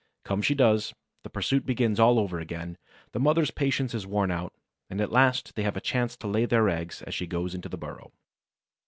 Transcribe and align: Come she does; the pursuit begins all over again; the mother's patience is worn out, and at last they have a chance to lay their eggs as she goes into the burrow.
Come 0.23 0.41
she 0.41 0.55
does; 0.55 0.95
the 1.21 1.29
pursuit 1.29 1.63
begins 1.63 1.99
all 1.99 2.17
over 2.17 2.39
again; 2.39 2.79
the 3.11 3.19
mother's 3.19 3.51
patience 3.51 3.93
is 3.93 4.07
worn 4.07 4.31
out, 4.31 4.51
and 4.89 4.99
at 4.99 5.11
last 5.11 5.53
they 5.53 5.61
have 5.61 5.77
a 5.77 5.79
chance 5.79 6.17
to 6.17 6.27
lay 6.27 6.45
their 6.45 6.67
eggs 6.69 7.03
as 7.03 7.13
she 7.13 7.27
goes 7.27 7.53
into 7.53 7.69
the 7.69 7.77
burrow. 7.77 8.11